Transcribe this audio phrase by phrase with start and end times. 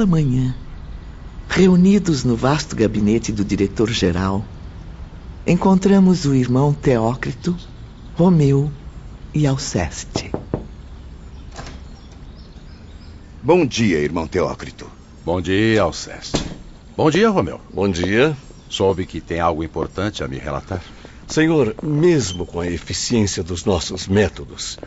[0.00, 0.54] Bela manhã,
[1.46, 4.42] reunidos no vasto gabinete do diretor-geral,
[5.46, 7.54] encontramos o irmão Teócrito,
[8.14, 8.72] Romeu
[9.34, 10.32] e Alceste.
[13.42, 14.86] Bom dia, irmão Teócrito.
[15.22, 16.42] Bom dia, Alceste.
[16.96, 17.60] Bom dia, Romeu.
[17.70, 18.34] Bom dia.
[18.70, 20.82] Soube que tem algo importante a me relatar.
[21.28, 24.78] Senhor, mesmo com a eficiência dos nossos métodos,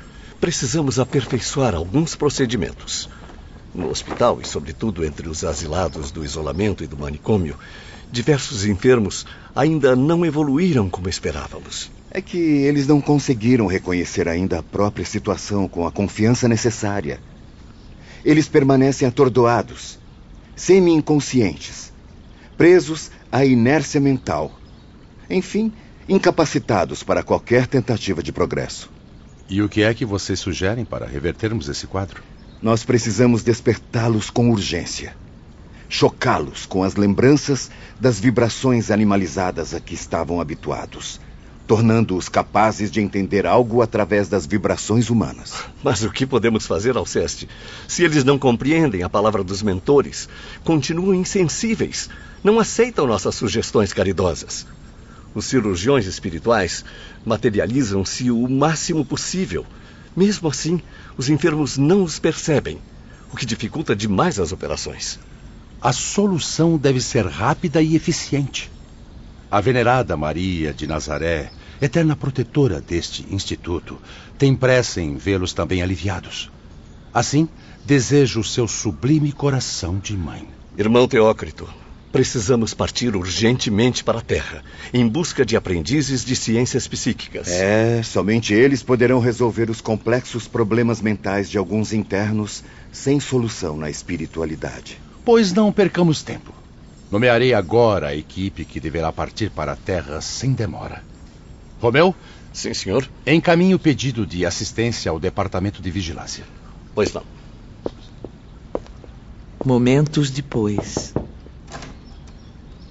[0.41, 3.07] precisamos aperfeiçoar alguns procedimentos.
[3.73, 7.57] No hospital e, sobretudo, entre os asilados do isolamento e do manicômio,
[8.11, 11.89] diversos enfermos ainda não evoluíram como esperávamos.
[12.11, 17.19] É que eles não conseguiram reconhecer ainda a própria situação com a confiança necessária.
[18.23, 19.97] Eles permanecem atordoados,
[20.55, 21.91] semi-inconscientes,
[22.55, 24.51] presos à inércia mental.
[25.27, 25.73] Enfim,
[26.07, 28.91] incapacitados para qualquer tentativa de progresso.
[29.49, 32.21] E o que é que vocês sugerem para revertermos esse quadro?
[32.63, 35.17] Nós precisamos despertá-los com urgência.
[35.89, 37.69] Chocá-los com as lembranças
[37.99, 41.19] das vibrações animalizadas a que estavam habituados,
[41.67, 45.53] tornando-os capazes de entender algo através das vibrações humanas.
[45.83, 47.49] Mas o que podemos fazer, Alceste?
[47.85, 50.29] Se eles não compreendem a palavra dos mentores,
[50.63, 52.09] continuam insensíveis,
[52.41, 54.65] não aceitam nossas sugestões caridosas.
[55.35, 56.85] Os cirurgiões espirituais
[57.25, 59.65] materializam-se o máximo possível.
[60.15, 60.81] Mesmo assim,
[61.17, 62.79] os enfermos não os percebem,
[63.31, 65.19] o que dificulta demais as operações.
[65.81, 68.71] A solução deve ser rápida e eficiente.
[69.49, 73.99] A venerada Maria de Nazaré, eterna protetora deste instituto,
[74.37, 76.51] tem pressa em vê-los também aliviados.
[77.13, 77.47] Assim,
[77.85, 80.47] desejo o seu sublime coração de mãe.
[80.77, 81.67] Irmão Teócrito,
[82.13, 84.63] Precisamos partir urgentemente para a Terra,
[84.93, 87.47] em busca de aprendizes de ciências psíquicas.
[87.47, 93.89] É, somente eles poderão resolver os complexos problemas mentais de alguns internos sem solução na
[93.89, 95.01] espiritualidade.
[95.25, 96.53] Pois não percamos tempo.
[97.09, 101.03] Nomearei agora a equipe que deverá partir para a Terra sem demora.
[101.81, 102.13] Romeu?
[102.53, 103.09] Sim, senhor.
[103.25, 106.43] Encaminhe o pedido de assistência ao Departamento de Vigilância.
[106.93, 107.23] Pois não.
[109.65, 111.11] Momentos depois.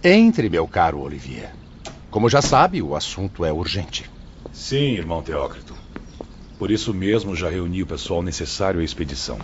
[0.04, 1.52] Entre, meu caro Olivier.
[2.10, 4.10] Como já sabe, o assunto é urgente.
[4.52, 5.76] Sim, irmão Teócrito.
[6.58, 9.38] Por isso mesmo já reuni o pessoal necessário à expedição.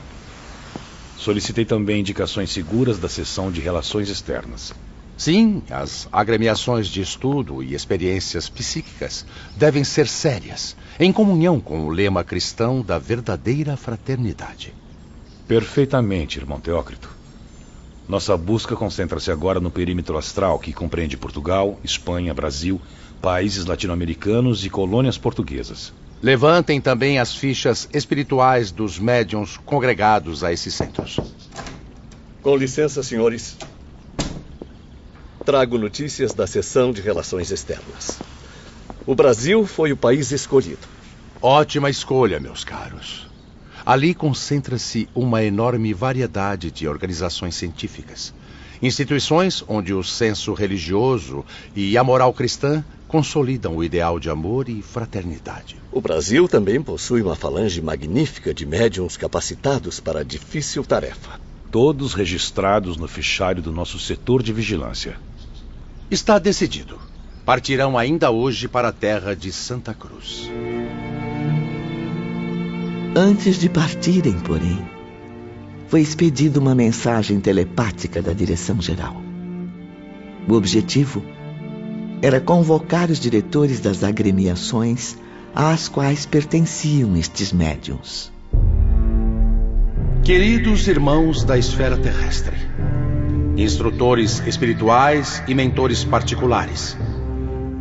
[1.17, 4.75] Solicitei também indicações seguras da seção de relações externas.
[5.17, 9.25] Sim, as agremiações de estudo e experiências psíquicas
[9.57, 14.75] devem ser sérias, em comunhão com o lema cristão da verdadeira fraternidade.
[15.47, 17.18] Perfeitamente, irmão Teócrito.
[18.09, 22.81] Nossa busca concentra-se agora no perímetro astral, que compreende Portugal, Espanha, Brasil,
[23.21, 25.93] países latino-americanos e colônias portuguesas.
[26.23, 31.21] Levantem também as fichas espirituais dos médiums congregados a esses centros.
[32.43, 33.59] Com licença, senhores.
[35.45, 38.19] Trago notícias da seção de relações externas.
[39.05, 40.87] O Brasil foi o país escolhido.
[41.43, 43.28] Ótima escolha, meus caros.
[43.88, 48.34] Ali concentra-se uma enorme variedade de organizações científicas.
[48.82, 51.43] Instituições onde o senso religioso
[51.75, 55.76] e a moral cristã consolidam o ideal de amor e fraternidade.
[55.91, 61.41] O Brasil também possui uma falange magnífica de médiums capacitados para a difícil tarefa.
[61.70, 65.16] Todos registrados no fichário do nosso setor de vigilância.
[66.10, 66.99] Está decidido.
[67.43, 70.47] Partirão ainda hoje para a terra de Santa Cruz.
[73.21, 74.79] Antes de partirem, porém,
[75.88, 79.20] foi expedida uma mensagem telepática da direção-geral.
[80.49, 81.25] O objetivo
[82.23, 85.17] era convocar os diretores das agremiações
[85.53, 88.31] às quais pertenciam estes médiums.
[90.23, 92.55] Queridos irmãos da esfera terrestre,
[93.56, 96.97] instrutores espirituais e mentores particulares,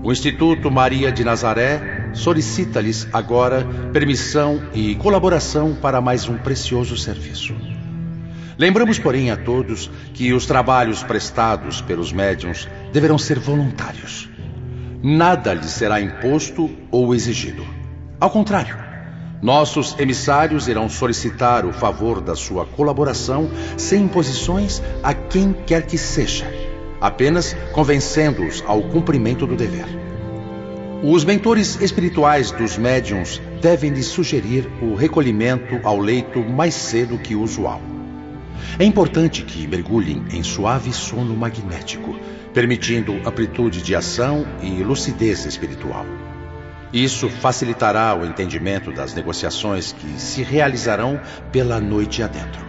[0.02, 7.56] o Instituto Maria de Nazaré solicita-lhes agora permissão e colaboração para mais um precioso serviço.
[8.58, 14.28] Lembramos, porém, a todos que os trabalhos prestados pelos médiums deverão ser voluntários.
[15.04, 17.64] Nada lhes será imposto ou exigido.
[18.20, 18.76] Ao contrário,
[19.42, 25.98] nossos emissários irão solicitar o favor da sua colaboração sem imposições a quem quer que
[25.98, 26.52] seja,
[27.00, 30.07] apenas convencendo-os ao cumprimento do dever.
[31.04, 37.36] Os mentores espirituais dos médiums devem lhes sugerir o recolhimento ao leito mais cedo que
[37.36, 37.80] o usual.
[38.80, 42.16] É importante que mergulhem em suave sono magnético,
[42.52, 46.06] permitindo amplitude de ação e lucidez espiritual.
[46.92, 51.22] Isso facilitará o entendimento das negociações que se realizarão
[51.52, 52.66] pela noite adentro.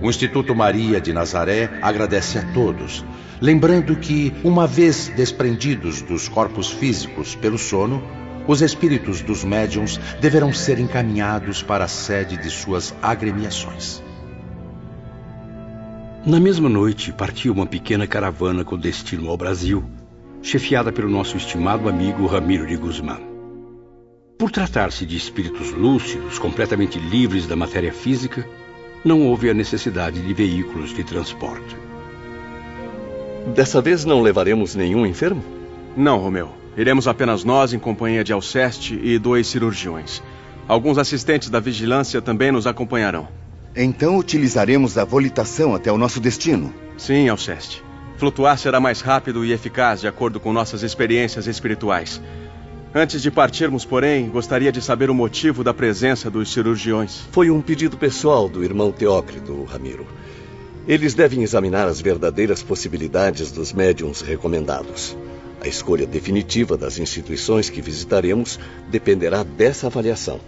[0.00, 3.04] O Instituto Maria de Nazaré agradece a todos,
[3.40, 8.02] lembrando que, uma vez desprendidos dos corpos físicos pelo sono,
[8.46, 14.02] os espíritos dos médiums deverão ser encaminhados para a sede de suas agremiações.
[16.26, 19.82] Na mesma noite, partiu uma pequena caravana com destino ao Brasil,
[20.42, 23.20] chefiada pelo nosso estimado amigo Ramiro de Guzmán.
[24.38, 28.46] Por tratar-se de espíritos lúcidos, completamente livres da matéria física,
[29.04, 31.89] não houve a necessidade de veículos de transporte.
[33.46, 35.42] Dessa vez não levaremos nenhum enfermo?
[35.96, 36.50] Não, Romeu.
[36.76, 40.22] Iremos apenas nós em companhia de Alceste e dois cirurgiões.
[40.68, 43.28] Alguns assistentes da vigilância também nos acompanharão.
[43.74, 46.72] Então utilizaremos a volitação até o nosso destino?
[46.96, 47.82] Sim, Alceste.
[48.18, 52.20] Flutuar será mais rápido e eficaz de acordo com nossas experiências espirituais.
[52.94, 57.22] Antes de partirmos, porém, gostaria de saber o motivo da presença dos cirurgiões.
[57.30, 60.06] Foi um pedido pessoal do irmão Teócrito, Ramiro.
[60.90, 65.16] Eles devem examinar as verdadeiras possibilidades dos médiums recomendados.
[65.60, 68.58] A escolha definitiva das instituições que visitaremos
[68.90, 70.40] dependerá dessa avaliação.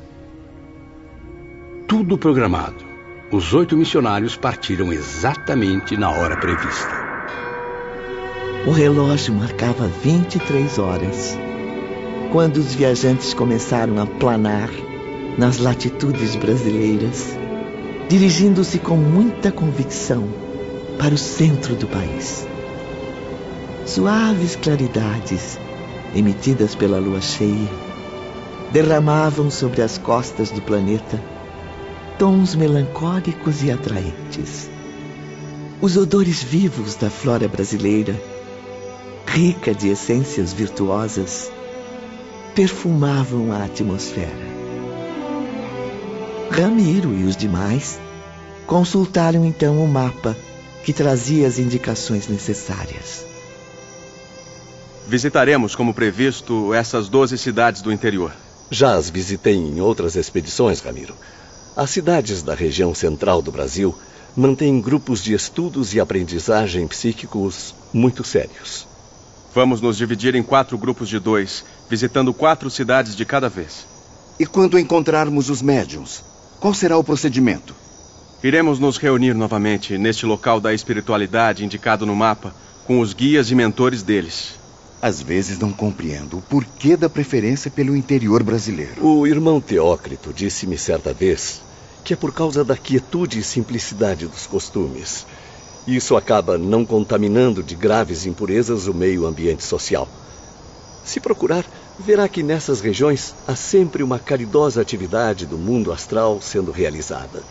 [1.87, 2.85] Tudo programado.
[3.31, 6.91] Os oito missionários partiram exatamente na hora prevista.
[8.67, 11.39] O relógio marcava 23 horas.
[12.33, 14.71] Quando os viajantes começaram a planar
[15.39, 17.41] nas latitudes brasileiras,
[18.13, 20.29] dirigindo-se com muita convicção
[20.99, 22.47] para o centro do país.
[23.87, 25.59] Suaves claridades,
[26.15, 27.71] emitidas pela lua cheia,
[28.71, 31.19] derramavam sobre as costas do planeta
[32.19, 34.69] tons melancólicos e atraentes.
[35.81, 38.15] Os odores vivos da flora brasileira,
[39.27, 41.51] rica de essências virtuosas,
[42.55, 44.52] perfumavam a atmosfera.
[46.53, 47.99] Ramiro e os demais
[48.67, 50.37] consultaram então o mapa
[50.85, 53.25] que trazia as indicações necessárias.
[55.09, 58.35] Visitaremos, como previsto, essas 12 cidades do interior.
[58.71, 61.15] Já as visitei em outras expedições, Ramiro.
[61.75, 63.95] As cidades da região central do Brasil
[64.37, 68.87] mantêm grupos de estudos e aprendizagem psíquicos muito sérios.
[69.55, 73.87] Vamos nos dividir em quatro grupos de dois, visitando quatro cidades de cada vez.
[74.39, 76.32] E quando encontrarmos os médiums,
[76.63, 77.75] qual será o procedimento?
[78.41, 82.55] Iremos nos reunir novamente neste local da espiritualidade indicado no mapa,
[82.87, 84.55] com os guias e mentores deles.
[85.03, 89.05] Às vezes não compreendo o porquê da preferência pelo interior brasileiro.
[89.05, 91.61] O irmão Teócrito disse-me certa vez
[92.05, 95.27] que é por causa da quietude e simplicidade dos costumes.
[95.85, 100.09] Isso acaba não contaminando de graves impurezas o meio ambiente social.
[101.05, 101.65] Se procurar,
[101.99, 107.43] verá que nessas regiões há sempre uma caridosa atividade do mundo astral sendo realizada.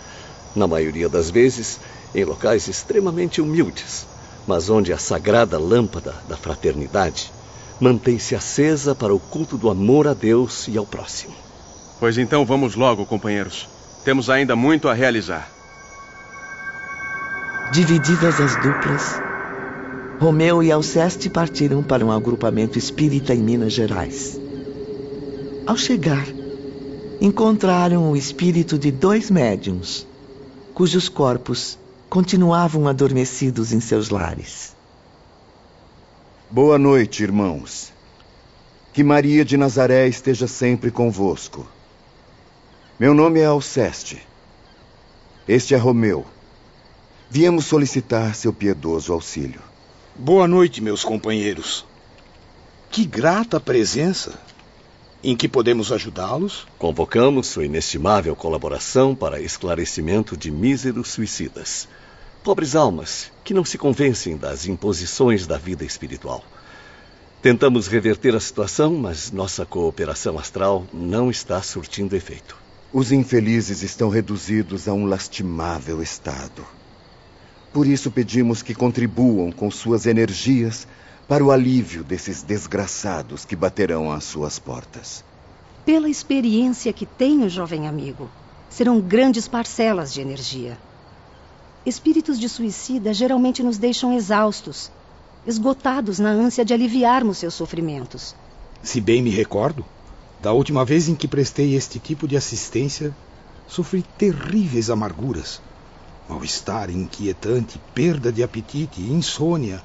[0.56, 1.80] Na maioria das vezes,
[2.14, 4.06] em locais extremamente humildes,
[4.46, 7.32] mas onde a sagrada lâmpada da fraternidade
[7.80, 11.34] mantém-se acesa para o culto do amor a Deus e ao próximo.
[12.00, 13.68] Pois então vamos logo, companheiros.
[14.04, 15.50] Temos ainda muito a realizar.
[17.72, 19.22] Divididas as duplas,
[20.22, 24.40] Romeu e Alceste partiram para um agrupamento espírita em Minas Gerais.
[25.66, 26.28] Ao chegar,
[27.20, 30.06] encontraram o espírito de dois médiums,
[30.76, 31.76] cujos corpos
[32.08, 34.76] continuavam adormecidos em seus lares.
[36.52, 37.92] Boa noite, irmãos.
[38.94, 41.66] Que Maria de Nazaré esteja sempre convosco.
[43.00, 44.22] Meu nome é Alceste.
[45.48, 46.28] Este é Romeu.
[47.28, 49.71] Viemos solicitar seu piedoso auxílio.
[50.16, 51.86] Boa noite, meus companheiros.
[52.90, 54.38] Que grata presença.
[55.24, 56.68] Em que podemos ajudá-los?
[56.78, 61.88] Convocamos sua inestimável colaboração para esclarecimento de míseros suicidas.
[62.44, 66.44] Pobres almas que não se convencem das imposições da vida espiritual.
[67.42, 72.58] Tentamos reverter a situação, mas nossa cooperação astral não está surtindo efeito.
[72.92, 76.66] Os infelizes estão reduzidos a um lastimável estado.
[77.74, 80.88] Por isso pedimos que contribuam com suas energias
[81.28, 85.24] para o alívio desses desgraçados que baterão às suas portas.
[85.86, 88.30] Pela experiência que tenho, jovem amigo,
[88.70, 90.78] serão grandes parcelas de energia.
[91.86, 94.92] Espíritos de suicida geralmente nos deixam exaustos,
[95.48, 98.36] esgotados na ânsia de aliviarmos seus sofrimentos.
[98.84, 99.86] Se bem me recordo,
[100.42, 103.16] da última vez em que prestei este tipo de assistência,
[103.68, 105.62] sofri terríveis amarguras.
[106.32, 109.84] Mal-estar inquietante, perda de apetite, insônia.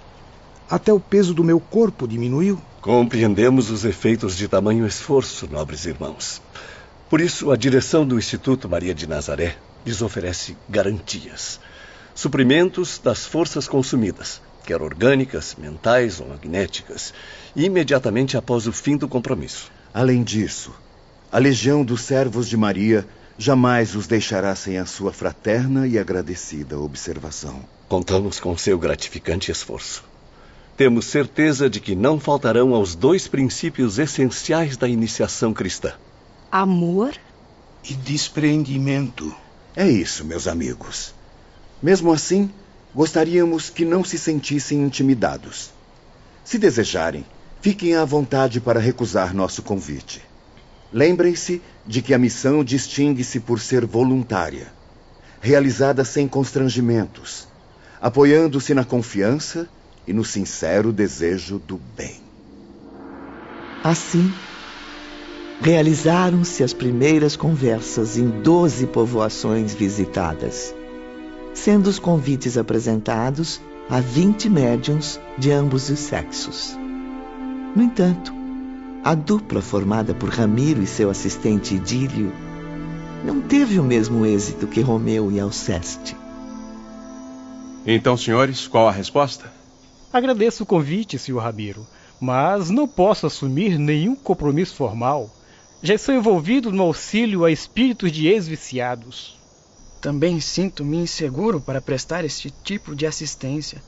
[0.71, 2.62] Até o peso do meu corpo diminuiu.
[2.81, 6.41] Compreendemos os efeitos de tamanho esforço, nobres irmãos.
[7.11, 11.59] Por isso, a direção do Instituto Maria de Nazaré lhes oferece garantias.
[12.15, 17.12] suprimentos das forças consumidas, quer orgânicas, mentais ou magnéticas,
[17.57, 19.71] imediatamente após o fim do compromisso.
[19.93, 20.73] Além disso,
[21.31, 23.07] a legião dos servos de Maria
[23.38, 27.61] jamais os deixará sem a sua fraterna e agradecida observação.
[27.88, 30.05] Contamos com seu gratificante esforço.
[30.76, 35.95] Temos certeza de que não faltarão aos dois princípios essenciais da iniciação cristã:
[36.50, 37.14] amor
[37.88, 39.35] e despreendimento.
[39.75, 41.14] É isso, meus amigos.
[41.83, 42.50] Mesmo assim,
[42.95, 45.71] gostaríamos que não se sentissem intimidados.
[46.45, 47.26] Se desejarem,
[47.61, 50.23] fiquem à vontade para recusar nosso convite.
[50.93, 54.69] Lembrem-se de que a missão distingue-se por ser voluntária,
[55.40, 57.49] realizada sem constrangimentos,
[58.00, 59.69] apoiando-se na confiança
[60.07, 62.21] e no sincero desejo do bem.
[63.83, 64.33] Assim,
[65.61, 70.75] realizaram-se as primeiras conversas em doze povoações visitadas,
[71.55, 76.76] sendo os convites apresentados a vinte médiums de ambos os sexos.
[77.75, 78.36] No entanto,
[79.06, 82.32] a dupla formada por Ramiro e seu assistente Idílio
[83.25, 86.16] não teve o mesmo êxito que Romeu e Alceste.
[87.86, 89.48] Então, senhores, qual a resposta?
[90.12, 91.86] Agradeço o convite, senhor Ramiro,
[92.20, 95.30] mas não posso assumir nenhum compromisso formal.
[95.80, 99.38] Já estou envolvido no auxílio a espíritos de ex-viciados.
[100.00, 103.80] Também sinto-me inseguro para prestar este tipo de assistência.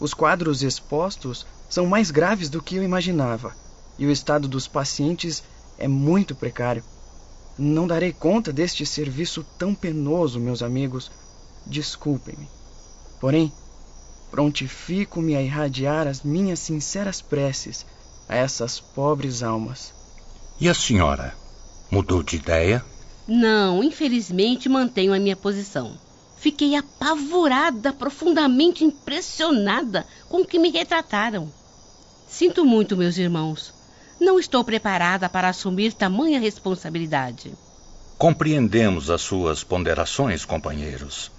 [0.00, 3.54] Os quadros expostos são mais graves do que eu imaginava
[3.98, 5.42] e o estado dos pacientes
[5.78, 6.82] é muito precário.
[7.58, 11.10] Não darei conta deste serviço tão penoso, meus amigos.
[11.66, 12.48] Desculpem-me.
[13.20, 13.52] Porém,
[14.30, 17.84] prontifico-me a irradiar as minhas sinceras preces
[18.28, 19.92] a essas pobres almas.
[20.58, 21.34] E a senhora?
[21.90, 22.84] Mudou de ideia?
[23.26, 25.98] Não, infelizmente mantenho a minha posição.
[26.36, 31.52] Fiquei apavorada, profundamente impressionada com o que me retrataram.
[32.26, 33.74] Sinto muito, meus irmãos.
[34.20, 37.54] Não estou preparada para assumir tamanha responsabilidade.
[38.18, 41.32] Compreendemos as suas ponderações, companheiros.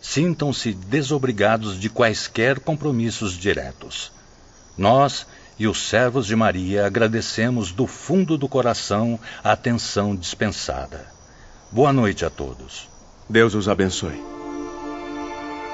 [0.00, 4.10] Sintam-se desobrigados de quaisquer compromissos diretos.
[4.76, 11.06] Nós e os servos de Maria agradecemos do fundo do coração a atenção dispensada.
[11.70, 12.88] Boa noite a todos.
[13.30, 14.20] Deus os abençoe.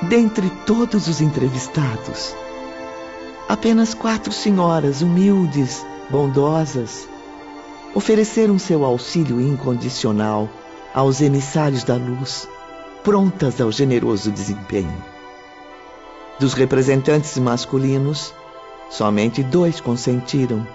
[0.03, 2.35] Dentre todos os entrevistados,
[3.49, 7.09] apenas quatro senhoras humildes bondosas,
[7.95, 10.49] ofereceram seu auxílio incondicional
[10.95, 12.49] aos emissários da luz,
[13.03, 15.05] prontas ao generoso desempenho.
[16.39, 18.35] Dos representantes masculinos,
[18.91, 20.67] somente dois consentiram,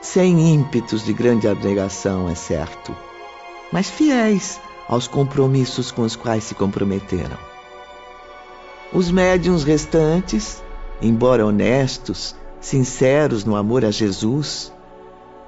[0.00, 2.94] sem ímpetos de grande abnegação, é certo,
[3.72, 7.36] mas fiéis aos compromissos com os quais se comprometeram.
[8.92, 10.62] Os médiums restantes,
[11.02, 14.72] embora honestos, sinceros no amor a Jesus,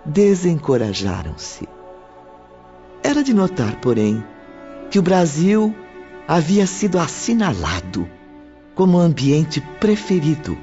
[0.04, 1.68] desencorajaram-se.
[3.02, 4.24] Era de notar, porém,
[4.90, 5.74] que o Brasil
[6.26, 8.08] havia sido assinalado
[8.74, 10.56] como ambiente preferido,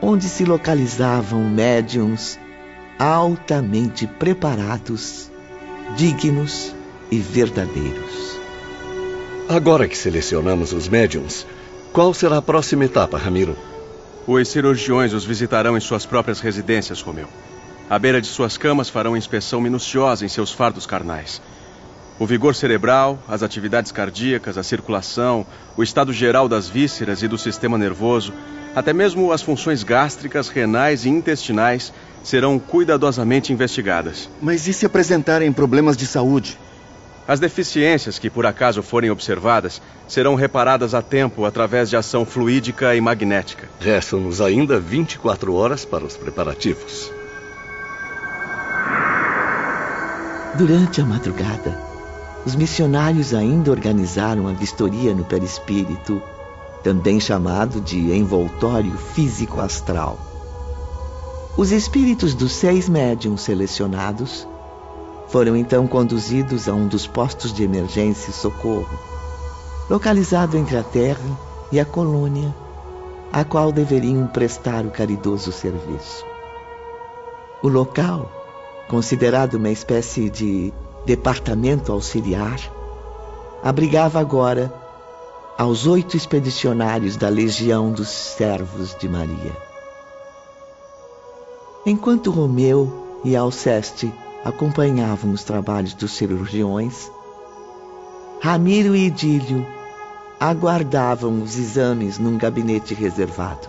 [0.00, 2.38] onde se localizavam médiums
[2.98, 5.30] altamente preparados,
[5.96, 6.74] dignos
[7.10, 8.38] e verdadeiros.
[9.48, 11.46] Agora que selecionamos os médiums,
[11.92, 13.56] qual será a próxima etapa, Ramiro?
[14.26, 17.28] Os cirurgiões os visitarão em suas próprias residências, Romeu.
[17.88, 21.42] À beira de suas camas farão inspeção minuciosa em seus fardos carnais.
[22.18, 25.46] O vigor cerebral, as atividades cardíacas, a circulação,
[25.76, 28.32] o estado geral das vísceras e do sistema nervoso,
[28.76, 34.28] até mesmo as funções gástricas, renais e intestinais serão cuidadosamente investigadas.
[34.40, 36.58] Mas e se apresentarem problemas de saúde?
[37.28, 42.94] As deficiências que por acaso forem observadas serão reparadas a tempo através de ação fluídica
[42.96, 43.68] e magnética.
[43.78, 47.12] Restam-nos ainda 24 horas para os preparativos.
[50.56, 51.78] Durante a madrugada,
[52.44, 56.20] os missionários ainda organizaram a vistoria no perispírito,
[56.82, 60.18] também chamado de envoltório físico astral.
[61.56, 64.48] Os espíritos dos seis médiums selecionados
[65.30, 68.98] foram então conduzidos a um dos postos de emergência e socorro,
[69.88, 71.38] localizado entre a Terra
[71.70, 72.54] e a colônia,
[73.32, 76.24] a qual deveriam prestar o caridoso serviço.
[77.62, 78.30] O local,
[78.88, 80.72] considerado uma espécie de
[81.06, 82.58] departamento auxiliar,
[83.62, 84.72] abrigava agora
[85.56, 89.56] aos oito expedicionários da Legião dos Servos de Maria.
[91.86, 94.12] Enquanto Romeu e Alceste
[94.44, 97.10] acompanhavam os trabalhos dos cirurgiões,
[98.42, 99.66] Ramiro e Idílio
[100.40, 103.68] aguardavam os exames num gabinete reservado.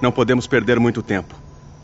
[0.00, 1.34] Não podemos perder muito tempo.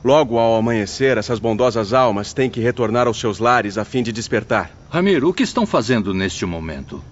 [0.05, 4.13] Logo ao amanhecer, essas bondosas almas têm que retornar aos seus lares a fim de
[4.13, 4.71] despertar.
[4.89, 7.03] Ramiro, o que estão fazendo neste momento?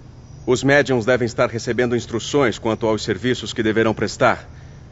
[0.47, 4.49] Os médiums devem estar recebendo instruções quanto aos serviços que deverão prestar.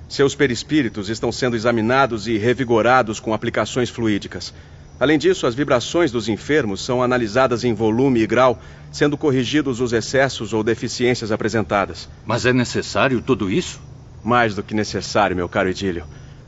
[0.08, 4.52] Seus perispíritos estão sendo examinados e revigorados com aplicações fluídicas.
[5.00, 8.60] Além disso, as vibrações dos enfermos são analisadas em volume e grau,
[8.92, 12.06] sendo corrigidos os excessos ou deficiências apresentadas.
[12.26, 13.80] Mas é necessário tudo isso?
[14.22, 16.04] Mais do que necessário, meu caro Idílio.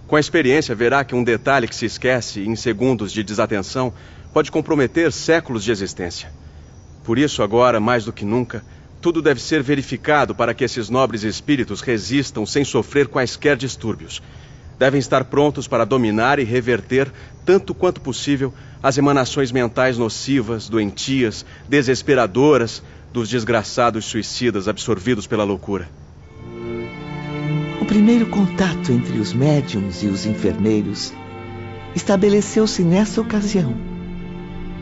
[0.07, 3.91] Com a experiência, verá que um detalhe que se esquece em segundos de desatenção
[4.35, 6.31] pode comprometer séculos de existência.
[7.05, 8.63] Por isso, agora, mais do que nunca,
[9.01, 14.21] tudo deve ser verificado para que esses nobres espíritos resistam sem sofrer quaisquer distúrbios
[14.83, 17.09] devem estar prontos para dominar e reverter,
[17.47, 25.89] tanto quanto possível, as emanações mentais nocivas, doentias, desesperadoras dos desgraçados suicidas absorvidos pela loucura.
[27.81, 31.13] O primeiro contato entre os médiums e os enfermeiros
[31.95, 33.77] estabeleceu-se nessa ocasião,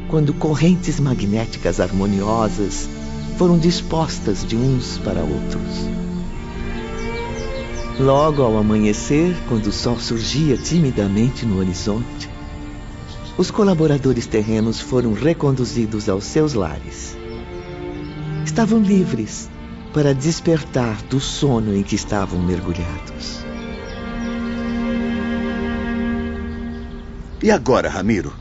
[0.08, 2.88] quando correntes magnéticas harmoniosas
[3.36, 6.09] foram dispostas de uns para outros.
[8.00, 12.30] Logo ao amanhecer, quando o sol surgia timidamente no horizonte,
[13.36, 17.14] os colaboradores terrenos foram reconduzidos aos seus lares.
[18.42, 19.50] Estavam livres
[19.92, 23.44] para despertar do sono em que estavam mergulhados.
[27.42, 28.32] E agora, Ramiro?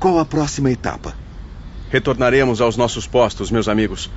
[0.00, 1.14] Qual a próxima etapa?
[1.90, 4.10] Retornaremos aos nossos postos, meus amigos.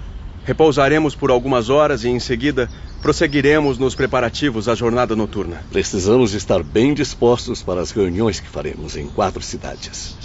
[0.50, 2.68] Repousaremos por algumas horas e, em seguida,
[3.04, 5.64] prosseguiremos nos preparativos à jornada noturna.
[5.72, 10.18] Precisamos estar bem dispostos para as reuniões que faremos em quatro cidades.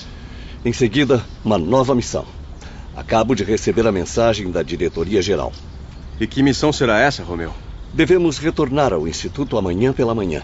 [0.65, 2.25] Em seguida, uma nova missão.
[2.97, 5.53] Acabo de receber a mensagem da diretoria geral.
[6.19, 7.53] E que missão será essa, Romeu?
[7.93, 10.41] Devemos retornar ao Instituto amanhã pela manhã.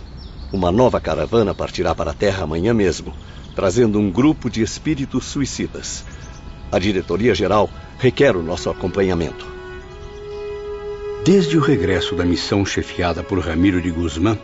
[0.52, 3.14] Uma nova caravana partirá para a Terra amanhã mesmo,
[3.56, 6.04] trazendo um grupo de espíritos suicidas.
[6.70, 9.59] A diretoria geral requer o nosso acompanhamento.
[11.30, 14.36] Desde o regresso da missão chefiada por Ramiro de Guzmán,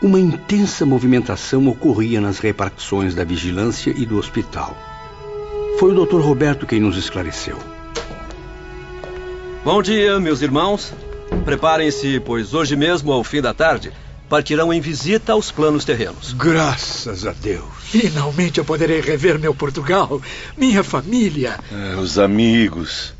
[0.00, 4.74] uma intensa movimentação ocorria nas repartições da vigilância e do hospital.
[5.78, 6.20] Foi o Dr.
[6.20, 7.58] Roberto quem nos esclareceu.
[9.62, 10.94] Bom dia, meus irmãos.
[11.44, 13.92] Preparem-se, pois hoje mesmo, ao fim da tarde,
[14.26, 16.32] partirão em visita aos planos terrenos.
[16.32, 17.68] Graças a Deus.
[17.78, 20.18] Finalmente eu poderei rever meu Portugal,
[20.56, 21.58] minha família.
[21.70, 23.12] É, os amigos.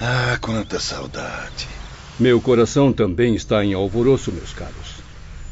[0.00, 1.81] Ah, quanta saudade.
[2.22, 5.02] Meu coração também está em alvoroço, meus caros.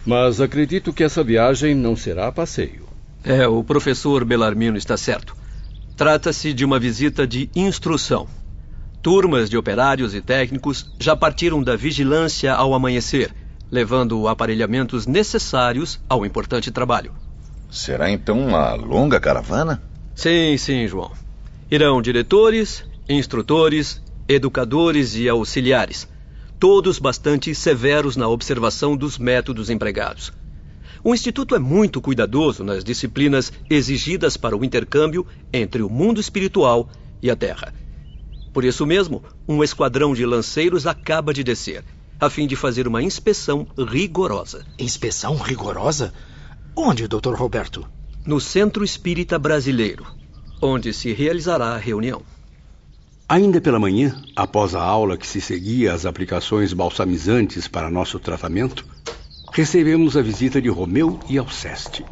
[0.07, 2.87] Mas acredito que essa viagem não será passeio.
[3.25, 5.35] É, o professor Belarmino está certo.
[5.97, 8.29] Trata-se de uma visita de instrução.
[9.03, 13.35] Turmas de operários e técnicos já partiram da vigilância ao amanhecer,
[13.69, 17.13] levando aparelhamentos necessários ao importante trabalho.
[17.69, 19.83] Será então uma longa caravana?
[20.15, 21.11] Sim, sim, João.
[21.69, 26.07] Irão diretores, instrutores, educadores e auxiliares
[26.61, 30.31] todos bastante severos na observação dos métodos empregados.
[31.03, 36.91] O Instituto é muito cuidadoso nas disciplinas exigidas para o intercâmbio entre o mundo espiritual
[37.23, 37.73] e a Terra.
[38.53, 41.83] Por isso mesmo, um esquadrão de lanceiros acaba de descer,
[42.21, 44.67] a fim de fazer uma inspeção rigorosa.
[44.79, 46.13] Inspeção rigorosa?
[46.77, 47.35] Onde, Dr.
[47.35, 47.89] Roberto?
[48.27, 50.07] No Centro Espírita Brasileiro,
[50.61, 52.23] onde se realizará a reunião.
[53.31, 58.85] Ainda pela manhã, após a aula que se seguia às aplicações balsamizantes para nosso tratamento,
[59.53, 62.05] recebemos a visita de Romeu e Alceste.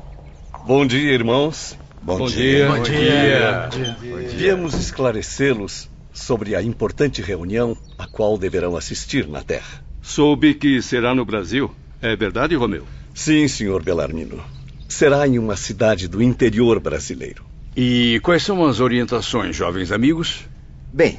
[0.65, 1.77] Bom dia, irmãos.
[2.01, 2.39] Bom, Bom dia.
[2.39, 2.69] dia.
[2.69, 3.69] Bom dia.
[3.73, 4.29] Bom dia.
[4.29, 9.85] Viemos esclarecê-los sobre a importante reunião a qual deverão assistir na Terra.
[10.01, 11.75] Soube que será no Brasil.
[12.01, 12.85] É verdade, Romeu?
[13.13, 14.41] Sim, senhor Belarmino.
[14.89, 17.45] Será em uma cidade do interior brasileiro.
[17.77, 20.47] E quais são as orientações, jovens amigos?
[20.93, 21.19] Bem,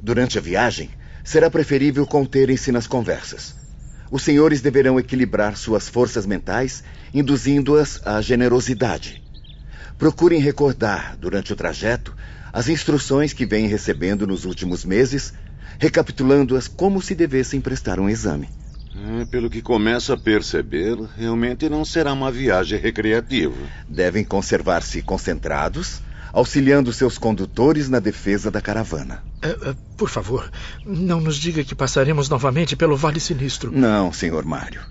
[0.00, 0.90] durante a viagem,
[1.24, 3.54] será preferível conterem-se nas conversas.
[4.10, 9.22] Os senhores deverão equilibrar suas forças mentais, induzindo-as à generosidade.
[9.98, 12.14] Procurem recordar, durante o trajeto,
[12.52, 15.34] as instruções que vêm recebendo nos últimos meses,
[15.78, 18.48] recapitulando-as como se devessem prestar um exame.
[18.94, 23.56] É, pelo que começo a perceber, realmente não será uma viagem recreativa.
[23.88, 26.00] Devem conservar-se concentrados,
[26.34, 29.22] auxiliando seus condutores na defesa da caravana.
[29.36, 30.50] Uh, uh, por favor,
[30.84, 33.70] não nos diga que passaremos novamente pelo Vale Sinistro.
[33.70, 34.82] Não, senhor Mário.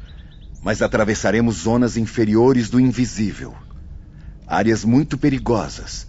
[0.63, 3.53] Mas atravessaremos zonas inferiores do invisível.
[4.47, 6.08] Áreas muito perigosas,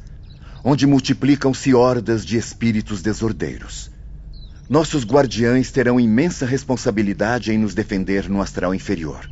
[0.62, 3.90] onde multiplicam-se hordas de espíritos desordeiros.
[4.70, 9.28] nossos guardiães terão imensa responsabilidade em nos defender no astral inferior.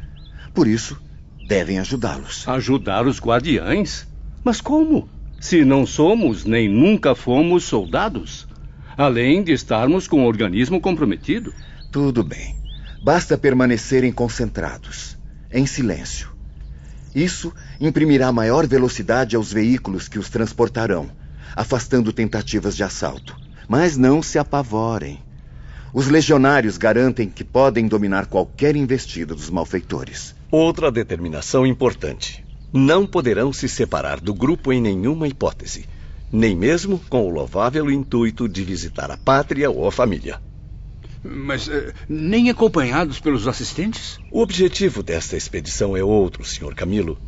[0.52, 1.00] Por isso,
[1.46, 2.46] devem ajudá-los.
[2.48, 4.04] Ajudar os guardiães?
[4.42, 5.08] Mas como?
[5.42, 8.46] Se não somos nem nunca fomos soldados?
[8.96, 11.52] Além de estarmos com o organismo comprometido?
[11.90, 12.54] Tudo bem.
[13.02, 15.18] Basta permanecerem concentrados,
[15.52, 16.30] em silêncio.
[17.12, 21.10] Isso imprimirá maior velocidade aos veículos que os transportarão,
[21.56, 23.36] afastando tentativas de assalto.
[23.66, 25.18] Mas não se apavorem.
[25.92, 30.36] Os legionários garantem que podem dominar qualquer investida dos malfeitores.
[30.52, 32.41] Outra determinação importante:
[32.72, 35.86] não poderão se separar do grupo em nenhuma hipótese,
[36.32, 40.40] nem mesmo com o louvável intuito de visitar a pátria ou a família.
[41.22, 44.18] Mas uh, nem acompanhados pelos assistentes?
[44.30, 46.74] O objetivo desta expedição é outro, Sr.
[46.74, 47.18] Camilo.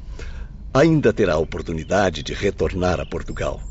[0.72, 3.62] Ainda terá a oportunidade de retornar a Portugal.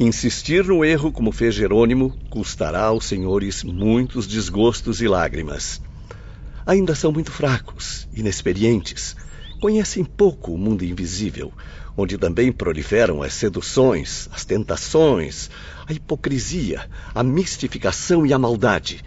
[0.00, 5.82] Insistir no erro como fez Jerônimo custará aos senhores muitos desgostos e lágrimas.
[6.64, 9.16] Ainda são muito fracos, inexperientes,
[9.58, 11.52] conhecem pouco o mundo invisível,
[11.96, 15.50] onde também proliferam as seduções, as tentações,
[15.86, 19.02] a hipocrisia, a mistificação e a maldade,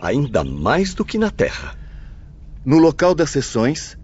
[0.00, 1.76] ainda mais do que na terra.
[2.64, 3.96] No local das sessões,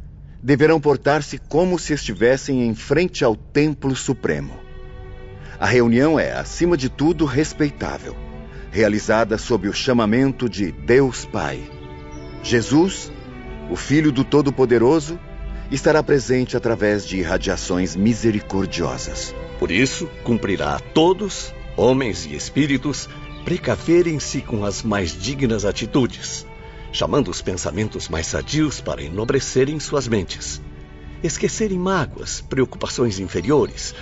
[0.43, 4.59] deverão portar-se como se estivessem em frente ao Templo Supremo.
[5.59, 8.17] A reunião é, acima de tudo, respeitável,
[8.71, 11.61] realizada sob o chamamento de Deus Pai.
[12.43, 13.11] Jesus,
[13.69, 15.19] o Filho do Todo-Poderoso,
[15.71, 19.35] estará presente através de irradiações misericordiosas.
[19.59, 23.09] Por isso, cumprirá a todos, homens e espíritos,
[23.45, 26.47] precaverem-se com as mais dignas atitudes,
[26.93, 30.61] chamando os pensamentos mais sadios para enobrecerem suas mentes,
[31.23, 33.95] esquecerem mágoas, preocupações inferiores,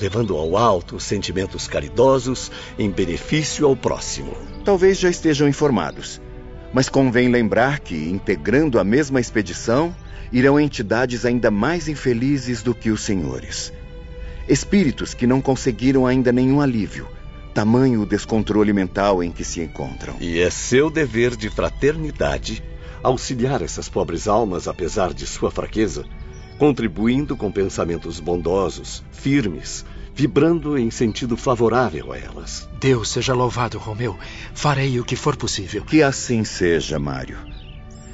[0.00, 4.34] levando ao alto sentimentos caridosos em benefício ao próximo.
[4.64, 6.20] Talvez já estejam informados,
[6.72, 9.94] mas convém lembrar que, integrando a mesma expedição,
[10.32, 13.72] irão entidades ainda mais infelizes do que os senhores.
[14.48, 17.06] Espíritos que não conseguiram ainda nenhum alívio,
[17.54, 20.16] tamanho o descontrole mental em que se encontram.
[20.20, 22.62] E é seu dever de fraternidade
[23.02, 26.04] auxiliar essas pobres almas apesar de sua fraqueza,
[26.58, 32.68] contribuindo com pensamentos bondosos, firmes, vibrando em sentido favorável a elas.
[32.78, 34.18] Deus seja louvado, Romeu.
[34.52, 35.82] Farei o que for possível.
[35.84, 37.38] Que assim seja, Mário.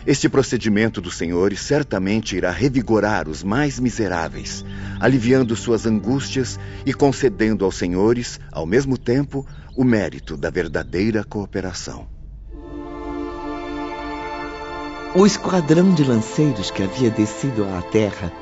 [0.06, 4.64] Este procedimento dos senhores certamente irá revigorar os mais miseráveis,
[5.00, 9.44] aliviando suas angústias e concedendo aos senhores, ao mesmo tempo,
[9.76, 12.06] o mérito da verdadeira cooperação.
[15.12, 18.32] O esquadrão de lanceiros que havia descido à terra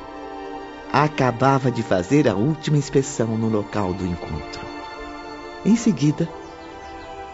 [0.93, 4.61] acabava de fazer a última inspeção no local do encontro.
[5.65, 6.29] Em seguida,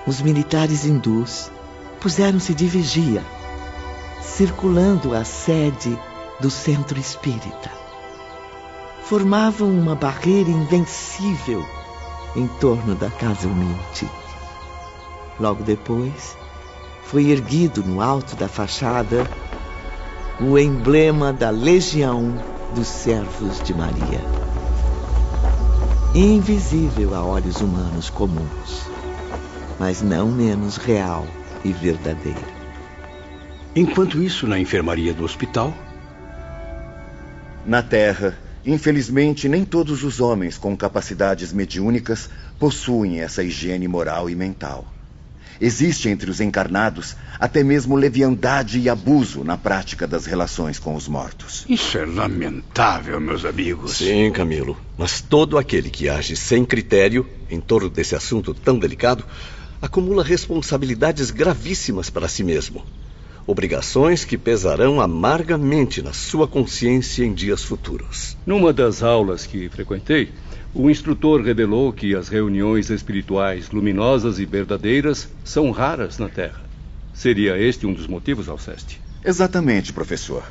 [0.08, 1.52] os militares hindus
[2.00, 3.22] puseram-se de vigia
[4.42, 5.96] circulando a sede
[6.40, 7.70] do centro espírita.
[9.04, 11.64] Formavam uma barreira invencível
[12.36, 14.10] em torno da casa humilde.
[15.40, 16.36] Logo depois,
[17.04, 19.30] foi erguido no alto da fachada
[20.40, 22.34] o emblema da Legião
[22.74, 24.22] dos Servos de Maria.
[26.16, 28.90] Invisível a olhos humanos comuns,
[29.80, 31.28] mas não menos real
[31.64, 32.61] e verdadeiro.
[33.74, 35.74] Enquanto isso, na enfermaria do hospital?
[37.66, 42.30] Na Terra, infelizmente, nem todos os homens com capacidades mediúnicas
[42.60, 44.86] possuem essa higiene moral e mental.
[45.60, 51.08] Existe entre os encarnados até mesmo leviandade e abuso na prática das relações com os
[51.08, 51.64] mortos.
[51.70, 53.98] Isso é lamentável, meus amigos.
[53.98, 54.78] Sim, Camilo.
[54.98, 59.24] Mas todo aquele que age sem critério em torno desse assunto tão delicado
[59.82, 62.84] acumula responsabilidades gravíssimas para si mesmo
[63.48, 68.38] obrigações que pesarão amargamente na sua consciência em dias futuros.
[68.46, 70.30] Numa das aulas que frequentei,
[70.74, 76.62] o instrutor revelou que as reuniões espirituais luminosas e verdadeiras são raras na Terra.
[77.14, 79.02] Seria este um dos motivos, Alceste?
[79.24, 80.44] Exatamente, professor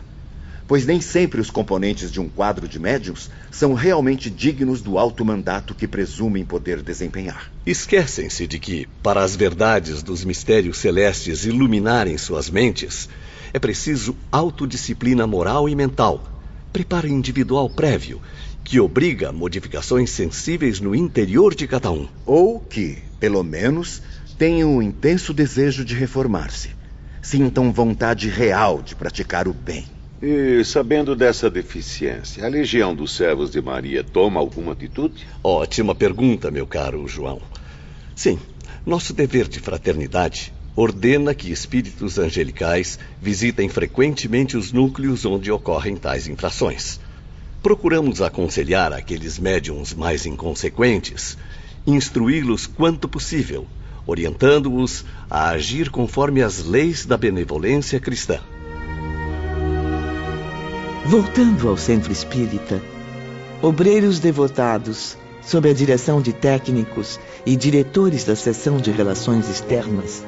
[0.71, 5.25] pois nem sempre os componentes de um quadro de médiums são realmente dignos do alto
[5.25, 7.51] mandato que presumem poder desempenhar.
[7.67, 13.09] Esquecem-se de que, para as verdades dos mistérios celestes iluminarem suas mentes,
[13.53, 16.23] é preciso autodisciplina moral e mental,
[16.73, 18.23] preparo individual prévio,
[18.63, 22.07] que obriga a modificações sensíveis no interior de cada um.
[22.25, 24.01] Ou que, pelo menos,
[24.39, 26.71] tenham um intenso desejo de reformar-se,
[27.21, 29.85] sintam vontade real de praticar o bem.
[30.23, 35.27] E, sabendo dessa deficiência, a Legião dos Servos de Maria toma alguma atitude?
[35.43, 37.41] Ótima pergunta, meu caro João.
[38.15, 38.39] Sim,
[38.85, 46.29] nosso dever de fraternidade ordena que espíritos angelicais visitem frequentemente os núcleos onde ocorrem tais
[46.29, 47.01] infrações.
[47.63, 51.39] Procuramos aconselhar aqueles médiums mais inconsequentes,
[51.87, 53.67] instruí-los quanto possível,
[54.07, 58.39] orientando-os a agir conforme as leis da benevolência cristã.
[61.11, 62.81] Voltando ao centro espírita,
[63.61, 70.25] obreiros devotados, sob a direção de técnicos e diretores da seção de relações externas,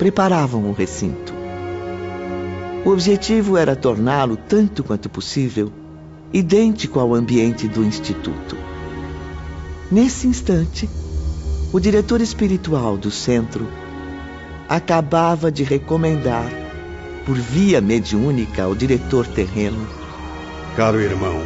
[0.00, 1.32] preparavam o recinto.
[2.84, 5.72] O objetivo era torná-lo, tanto quanto possível,
[6.32, 8.56] idêntico ao ambiente do Instituto.
[9.92, 10.90] Nesse instante,
[11.72, 13.64] o diretor espiritual do centro
[14.68, 16.50] acabava de recomendar,
[17.24, 19.86] por via mediúnica ao diretor terreno:
[20.76, 21.42] Caro irmão,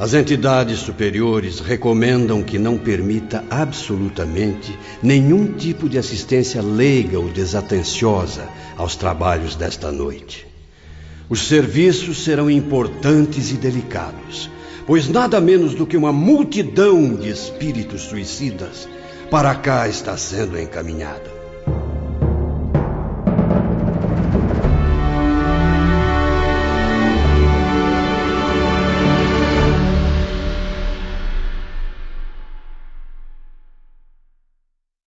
[0.00, 8.48] as entidades superiores recomendam que não permita absolutamente nenhum tipo de assistência leiga ou desatenciosa
[8.76, 10.44] aos trabalhos desta noite.
[11.28, 14.50] Os serviços serão importantes e delicados,
[14.88, 18.88] pois nada menos do que uma multidão de espíritos suicidas
[19.30, 21.37] para cá está sendo encaminhada.